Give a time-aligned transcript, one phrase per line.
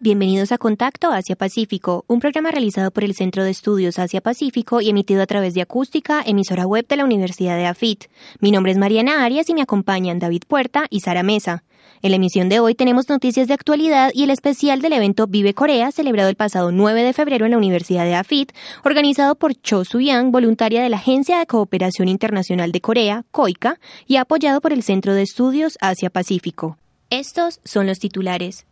[0.00, 5.22] Bienvenidos a Contacto Asia-Pacífico, un programa realizado por el Centro de Estudios Asia-Pacífico y emitido
[5.22, 8.04] a través de Acústica, emisora web de la Universidad de AFIT.
[8.38, 11.64] Mi nombre es Mariana Arias y me acompañan David Puerta y Sara Mesa.
[12.00, 15.52] En la emisión de hoy tenemos noticias de actualidad y el especial del evento Vive
[15.52, 18.52] Corea, celebrado el pasado 9 de febrero en la Universidad de AFIT,
[18.84, 24.14] organizado por Cho Soo-yang, voluntaria de la Agencia de Cooperación Internacional de Corea, COICA, y
[24.14, 26.78] apoyado por el Centro de Estudios Asia-Pacífico.
[27.10, 28.64] Estos son los titulares.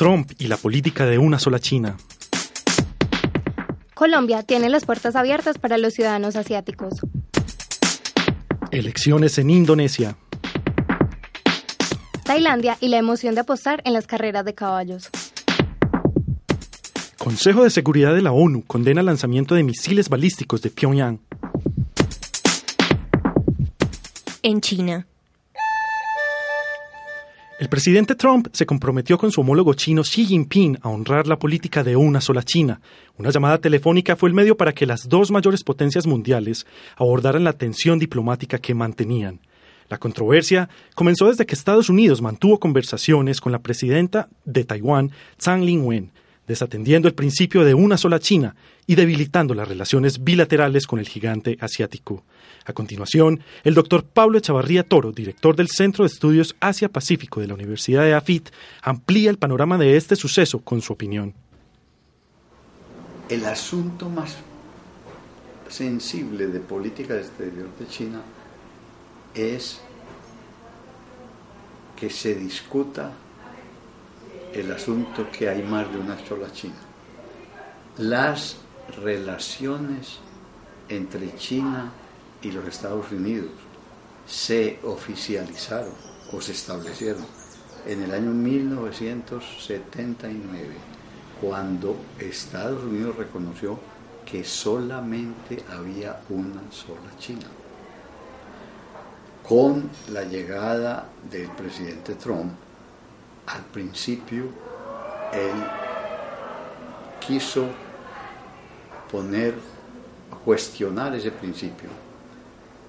[0.00, 1.98] Trump y la política de una sola China.
[3.92, 6.94] Colombia tiene las puertas abiertas para los ciudadanos asiáticos.
[8.70, 10.16] Elecciones en Indonesia.
[12.24, 15.10] Tailandia y la emoción de apostar en las carreras de caballos.
[17.18, 21.20] Consejo de Seguridad de la ONU condena el lanzamiento de misiles balísticos de Pyongyang.
[24.42, 25.09] En China.
[27.60, 31.84] El presidente Trump se comprometió con su homólogo chino Xi Jinping a honrar la política
[31.84, 32.80] de una sola China.
[33.18, 36.66] Una llamada telefónica fue el medio para que las dos mayores potencias mundiales
[36.96, 39.40] abordaran la tensión diplomática que mantenían.
[39.90, 45.62] La controversia comenzó desde que Estados Unidos mantuvo conversaciones con la presidenta de Taiwán, Tsang
[45.62, 46.12] Ing-wen,
[46.50, 51.56] desatendiendo el principio de una sola China y debilitando las relaciones bilaterales con el gigante
[51.60, 52.24] asiático.
[52.66, 57.54] A continuación, el doctor Pablo Echavarría Toro, director del Centro de Estudios Asia-Pacífico de la
[57.54, 58.50] Universidad de AFIT,
[58.82, 61.34] amplía el panorama de este suceso con su opinión.
[63.28, 64.36] El asunto más
[65.68, 68.22] sensible de política exterior de China
[69.36, 69.80] es
[71.94, 73.12] que se discuta
[74.54, 76.74] el asunto que hay más de una sola China.
[77.98, 78.56] Las
[79.02, 80.18] relaciones
[80.88, 81.92] entre China
[82.42, 83.50] y los Estados Unidos
[84.26, 85.92] se oficializaron
[86.32, 87.24] o se establecieron
[87.86, 90.74] en el año 1979,
[91.40, 93.78] cuando Estados Unidos reconoció
[94.24, 97.46] que solamente había una sola China.
[99.48, 102.52] Con la llegada del presidente Trump,
[103.46, 104.44] al principio
[105.32, 105.64] él
[107.20, 107.66] quiso
[109.10, 109.54] poner,
[110.44, 111.88] cuestionar ese principio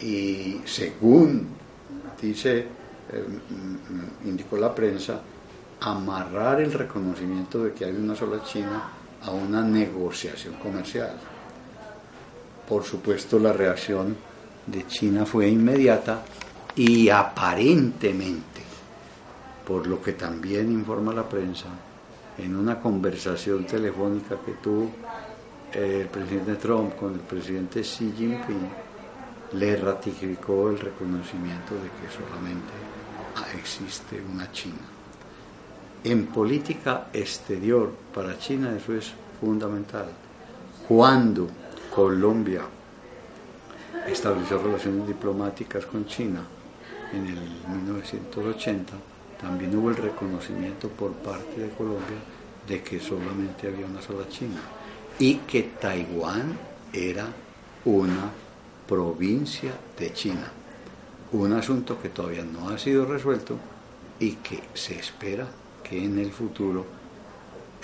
[0.00, 1.48] y según
[2.20, 3.24] dice, eh,
[4.24, 5.20] indicó la prensa,
[5.80, 8.90] amarrar el reconocimiento de que hay una sola China
[9.22, 11.16] a una negociación comercial.
[12.68, 14.16] Por supuesto, la reacción
[14.66, 16.22] de China fue inmediata
[16.74, 18.62] y aparentemente,
[19.66, 21.66] por lo que también informa la prensa,
[22.38, 24.90] en una conversación telefónica que tuvo
[25.72, 28.68] eh, el presidente Trump con el presidente Xi Jinping,
[29.52, 32.72] le ratificó el reconocimiento de que solamente
[33.58, 34.86] existe una China.
[36.04, 40.06] En política exterior para China eso es fundamental.
[40.86, 41.48] Cuando
[41.92, 42.62] Colombia
[44.06, 46.44] estableció relaciones diplomáticas con China
[47.12, 48.92] en el 1980,
[49.40, 52.16] también hubo el reconocimiento por parte de Colombia
[52.66, 54.60] de que solamente había una sola China
[55.18, 56.58] y que Taiwán
[56.92, 57.26] era
[57.84, 58.30] una
[58.88, 60.50] provincia de China.
[61.32, 63.58] Un asunto que todavía no ha sido resuelto
[64.18, 65.46] y que se espera
[65.82, 66.86] que en el futuro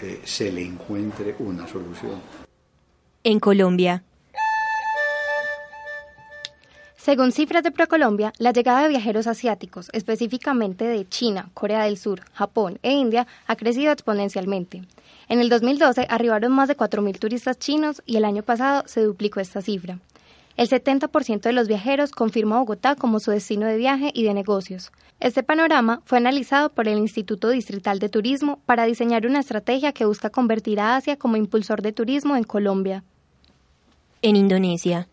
[0.00, 2.20] eh, se le encuentre una solución.
[3.24, 4.04] En Colombia.
[7.04, 12.20] Según cifras de ProColombia, la llegada de viajeros asiáticos, específicamente de China, Corea del Sur,
[12.32, 14.82] Japón e India, ha crecido exponencialmente.
[15.28, 19.40] En el 2012 arribaron más de 4.000 turistas chinos y el año pasado se duplicó
[19.40, 19.98] esta cifra.
[20.56, 24.92] El 70% de los viajeros confirma Bogotá como su destino de viaje y de negocios.
[25.18, 30.04] Este panorama fue analizado por el Instituto Distrital de Turismo para diseñar una estrategia que
[30.04, 33.02] busca convertir a Asia como impulsor de turismo en Colombia.
[34.22, 35.08] En Indonesia.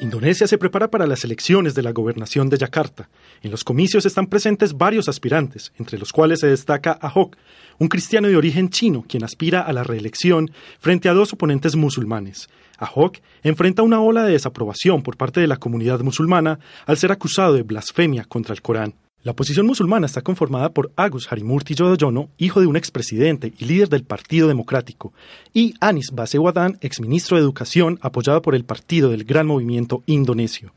[0.00, 3.08] Indonesia se prepara para las elecciones de la gobernación de Yakarta.
[3.42, 7.36] En los comicios están presentes varios aspirantes, entre los cuales se destaca Ahok,
[7.80, 12.48] un cristiano de origen chino quien aspira a la reelección frente a dos oponentes musulmanes.
[12.78, 17.54] Ahok enfrenta una ola de desaprobación por parte de la comunidad musulmana al ser acusado
[17.54, 18.94] de blasfemia contra el Corán.
[19.24, 23.88] La oposición musulmana está conformada por Agus Harimurti Yudhoyono, hijo de un expresidente y líder
[23.88, 25.12] del Partido Democrático,
[25.52, 30.72] y Anis Basewadan, exministro de Educación, apoyado por el Partido del Gran Movimiento Indonesio.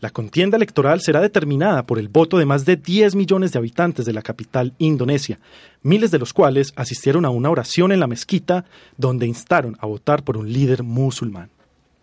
[0.00, 4.04] La contienda electoral será determinada por el voto de más de 10 millones de habitantes
[4.04, 5.40] de la capital indonesia,
[5.82, 8.66] miles de los cuales asistieron a una oración en la mezquita
[8.98, 11.48] donde instaron a votar por un líder musulmán.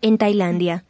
[0.02, 0.84] En Tailandia,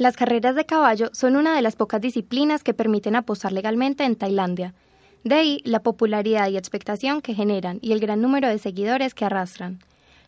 [0.00, 4.16] Las carreras de caballo son una de las pocas disciplinas que permiten apostar legalmente en
[4.16, 4.72] Tailandia.
[5.24, 9.26] De ahí la popularidad y expectación que generan y el gran número de seguidores que
[9.26, 9.80] arrastran.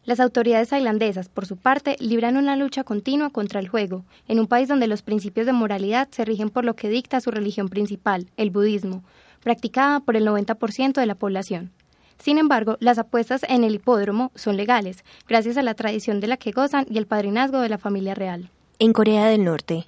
[0.04, 4.46] Las autoridades tailandesas, por su parte, libran una lucha continua contra el juego, en un
[4.46, 8.26] país donde los principios de moralidad se rigen por lo que dicta su religión principal,
[8.36, 9.02] el budismo,
[9.42, 11.70] practicada por el 90% de la población.
[12.18, 16.36] Sin embargo, las apuestas en el hipódromo son legales, gracias a la tradición de la
[16.36, 18.50] que gozan y el padrinazgo de la familia real.
[18.82, 19.86] En Corea del Norte.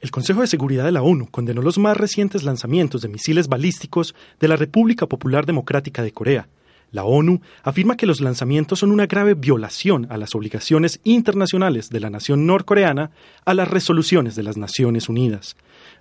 [0.00, 4.14] El Consejo de Seguridad de la ONU condenó los más recientes lanzamientos de misiles balísticos
[4.38, 6.46] de la República Popular Democrática de Corea.
[6.92, 11.98] La ONU afirma que los lanzamientos son una grave violación a las obligaciones internacionales de
[11.98, 13.10] la nación norcoreana
[13.44, 15.56] a las resoluciones de las Naciones Unidas.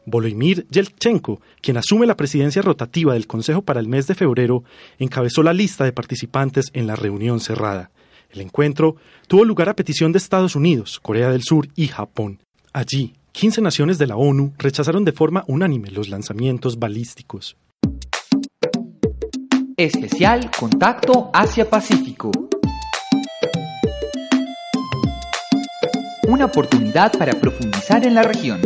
[0.05, 4.63] Volodymyr Yelchenko, quien asume la presidencia rotativa del Consejo para el mes de febrero,
[4.99, 7.89] encabezó la lista de participantes en la reunión cerrada.
[8.33, 8.95] El encuentro
[9.27, 12.39] tuvo lugar a petición de Estados Unidos, Corea del Sur y Japón.
[12.73, 17.57] Allí, 15 naciones de la ONU rechazaron de forma unánime los lanzamientos balísticos.
[19.77, 22.31] Especial Contacto Asia-Pacífico.
[26.27, 28.61] Una oportunidad para profundizar en la región.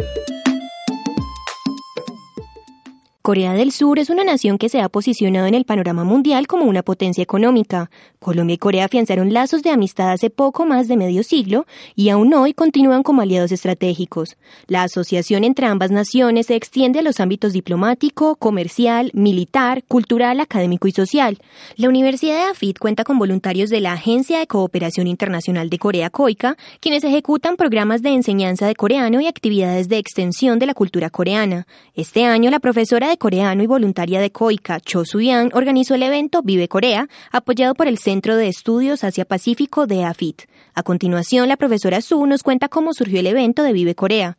[3.27, 6.63] Corea del Sur es una nación que se ha posicionado en el panorama mundial como
[6.63, 7.91] una potencia económica.
[8.19, 12.33] Colombia y Corea afianzaron lazos de amistad hace poco más de medio siglo y aún
[12.33, 14.37] hoy continúan como aliados estratégicos.
[14.67, 20.87] La asociación entre ambas naciones se extiende a los ámbitos diplomático, comercial, militar, cultural, académico
[20.87, 21.37] y social.
[21.75, 26.09] La Universidad de AFIT cuenta con voluntarios de la Agencia de Cooperación Internacional de Corea
[26.09, 31.09] COICA, quienes ejecutan programas de enseñanza de coreano y actividades de extensión de la cultura
[31.09, 31.67] coreana.
[31.93, 36.41] Este año la profesora de coreano y voluntaria de COICA, Cho Soo-yang, organizó el evento
[36.43, 40.43] Vive Corea, apoyado por el Centro de Estudios Asia-Pacífico de AFIT.
[40.73, 44.37] A continuación, la profesora Su nos cuenta cómo surgió el evento de Vive Corea.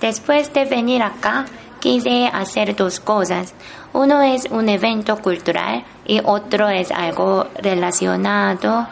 [0.00, 1.46] Después de venir acá,
[1.80, 3.54] quise hacer dos cosas.
[3.92, 8.86] Uno es un evento cultural y otro es algo relacionado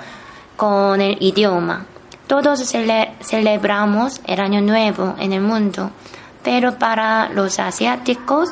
[0.56, 1.87] con el idioma.
[2.27, 5.91] Todos cele- celebramos el Año Nuevo en el mundo,
[6.43, 8.49] pero para los asiáticos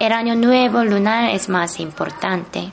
[0.00, 2.72] el Año Nuevo lunar es más importante.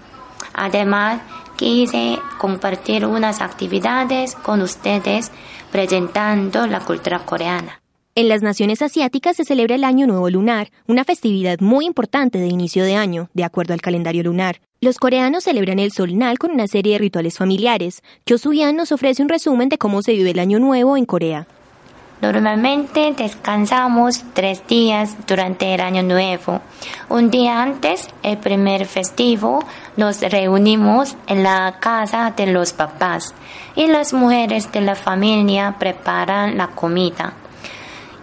[0.54, 1.22] Además,
[1.58, 5.32] quise compartir unas actividades con ustedes
[5.72, 7.82] presentando la cultura coreana.
[8.16, 12.48] En las naciones asiáticas se celebra el Año Nuevo Lunar, una festividad muy importante de
[12.48, 14.62] inicio de año, de acuerdo al calendario lunar.
[14.80, 18.02] Los coreanos celebran el Solnal con una serie de rituales familiares.
[18.26, 21.46] Soo-yan nos ofrece un resumen de cómo se vive el Año Nuevo en Corea.
[22.22, 26.62] Normalmente descansamos tres días durante el año nuevo.
[27.10, 29.64] Un día antes, el primer festivo,
[29.98, 33.36] nos reunimos en la casa de los papás
[33.76, 37.34] y las mujeres de la familia preparan la comida.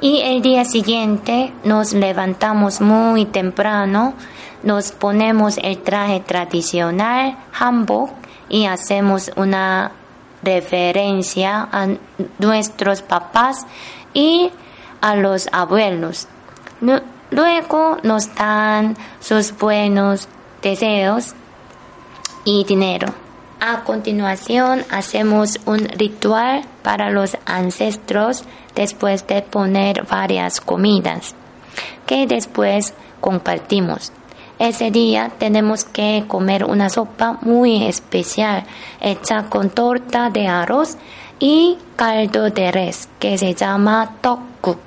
[0.00, 4.14] Y el día siguiente nos levantamos muy temprano,
[4.64, 8.10] nos ponemos el traje tradicional, hanbok,
[8.48, 9.92] y hacemos una
[10.44, 11.88] referencia a
[12.38, 13.66] nuestros papás
[14.12, 14.50] y
[15.00, 16.28] a los abuelos.
[17.30, 20.28] Luego nos dan sus buenos
[20.62, 21.34] deseos
[22.44, 23.08] y dinero.
[23.60, 31.34] A continuación hacemos un ritual para los ancestros después de poner varias comidas
[32.06, 34.12] que después compartimos.
[34.58, 38.64] Ese día tenemos que comer una sopa muy especial
[39.00, 40.96] hecha con torta de arroz
[41.40, 44.78] y caldo de res que se llama tteokguk.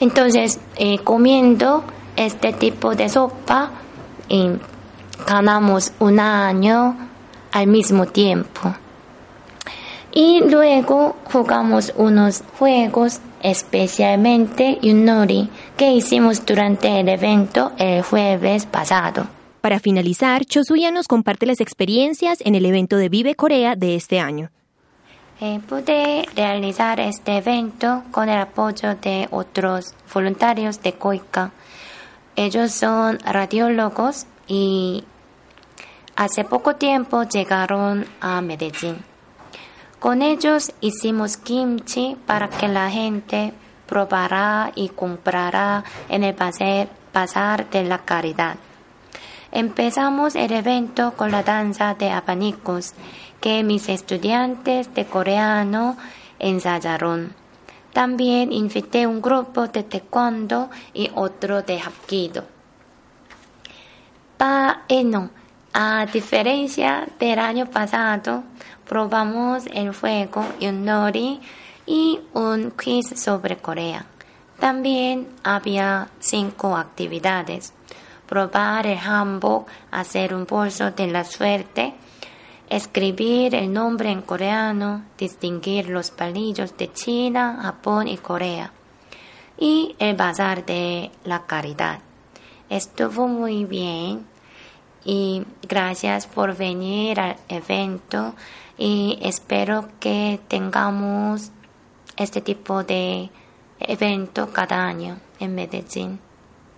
[0.00, 1.84] Entonces, eh, comiendo
[2.16, 3.70] este tipo de sopa,
[5.26, 6.96] ganamos un año
[7.52, 8.74] al mismo tiempo.
[10.16, 19.26] Y luego jugamos unos juegos, especialmente Yunori, que hicimos durante el evento el jueves pasado.
[19.60, 23.96] Para finalizar, Cho Soo-yan nos comparte las experiencias en el evento de Vive Corea de
[23.96, 24.50] este año.
[25.40, 31.50] Eh, pude realizar este evento con el apoyo de otros voluntarios de COICA.
[32.36, 35.02] Ellos son radiólogos y
[36.14, 39.13] hace poco tiempo llegaron a Medellín.
[40.04, 43.54] Con ellos hicimos kimchi para que la gente
[43.86, 46.36] probara y comprara en el
[47.14, 48.56] bazar de la caridad.
[49.50, 52.92] Empezamos el evento con la danza de abanicos
[53.40, 55.96] que mis estudiantes de coreano
[56.38, 57.34] ensayaron.
[57.94, 62.44] También invité un grupo de taekwondo y otro de hapkido.
[64.38, 65.30] Bueno,
[65.74, 68.44] a diferencia del año pasado,
[68.88, 71.40] probamos el fuego y un nori
[71.84, 74.06] y un quiz sobre Corea.
[74.60, 77.74] También había cinco actividades
[78.26, 81.94] probar el hanbok, hacer un bolso de la suerte,
[82.68, 88.72] escribir el nombre en coreano, distinguir los palillos de China, Japón y Corea,
[89.58, 91.98] y el bazar de la caridad.
[92.70, 94.26] Estuvo muy bien
[95.03, 98.35] y gracias por venir al evento
[98.77, 101.51] y espero que tengamos
[102.17, 103.29] este tipo de
[103.79, 106.19] evento cada año en Medellín.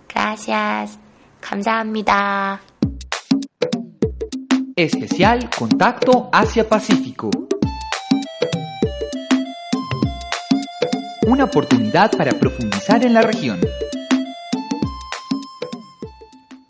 [0.08, 0.98] Gracias.
[1.40, 2.60] 감사합니다.
[4.76, 7.30] Especial Contacto Asia-Pacífico.
[11.26, 13.60] Una oportunidad para profundizar en la región.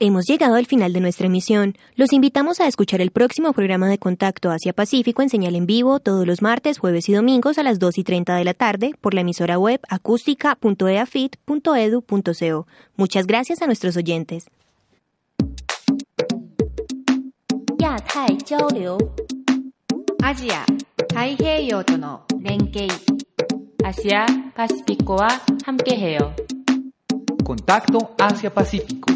[0.04, 1.76] Hemos llegado al final de nuestra emisión.
[1.94, 6.26] Los invitamos a escuchar el próximo programa de Contacto Asia-Pacífico en señal en vivo todos
[6.26, 9.20] los martes, jueves y domingos a las 2 y 30 de la tarde por la
[9.20, 12.66] emisora web acústica.eafit.edu.co.
[12.96, 14.46] Muchas gracias a nuestros oyentes.
[17.78, 18.98] 亚太交流
[20.22, 20.64] アジア
[21.08, 22.88] 太平洋との連携
[23.84, 24.24] アシア
[24.54, 25.28] パシフィコは
[25.64, 26.32] 함께해요
[27.44, 29.15] Contacto Asia-Pacífico.